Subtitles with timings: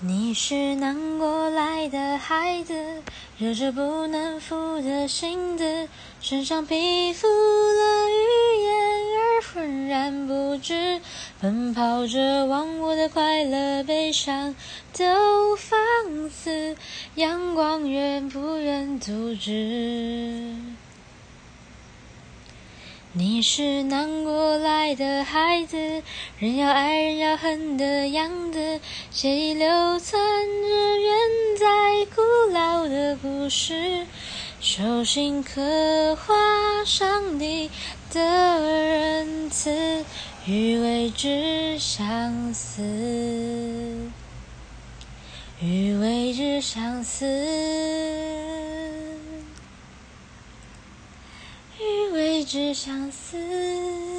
[0.00, 3.02] 你是南国来的孩子，
[3.38, 5.88] 有着不能负的性子，
[6.20, 8.74] 身上披覆了语言
[9.16, 11.00] 而浑然不知，
[11.40, 14.54] 奔跑着忘我的快乐悲伤
[14.92, 15.78] 都放
[16.28, 16.76] 肆，
[17.14, 20.54] 阳光愿不愿阻止？
[23.18, 26.02] 你是南国来的孩子，
[26.38, 28.78] 人要爱人要恨的样子，
[29.10, 29.66] 写意流
[29.98, 31.16] 传着远
[31.58, 31.66] 在
[32.14, 32.20] 古
[32.52, 34.06] 老的故事，
[34.60, 36.34] 手心刻画
[36.84, 37.70] 上帝
[38.12, 38.20] 的
[38.60, 40.04] 仁慈
[40.44, 42.82] 与未知相思，
[45.62, 48.35] 与未知相思。
[52.46, 54.15] 只相思。